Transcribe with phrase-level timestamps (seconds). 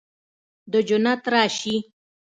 [0.71, 1.75] د جنت راشي